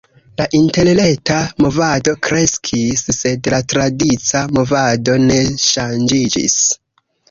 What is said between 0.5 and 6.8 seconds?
interreta movado kreskis, sed la tradica movado ne ŝanĝiĝis.